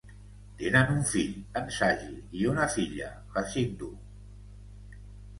[0.59, 3.91] Tenen un fill, en Saji, i una filla, la Sindhu.